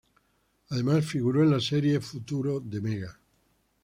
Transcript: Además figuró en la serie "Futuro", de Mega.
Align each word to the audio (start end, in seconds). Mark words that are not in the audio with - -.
Además 0.69 1.05
figuró 1.05 1.43
en 1.43 1.51
la 1.51 1.59
serie 1.59 1.99
"Futuro", 1.99 2.59
de 2.59 2.81
Mega. 2.81 3.19